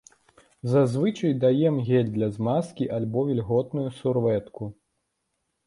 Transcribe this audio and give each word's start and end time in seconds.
Зазвычай 0.71 1.33
даем 1.43 1.75
гель 1.91 2.09
для 2.17 2.29
змазкі 2.39 2.89
альбо 2.97 3.19
вільготную 3.29 3.87
сурвэтку. 4.01 4.63